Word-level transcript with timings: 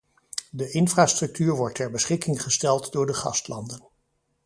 De 0.51 0.69
infrastructuur 0.71 1.55
wordt 1.55 1.75
ter 1.75 1.91
beschikking 1.91 2.41
gesteld 2.41 2.91
door 2.91 3.05
de 3.05 3.13
gastlanden. 3.13 3.83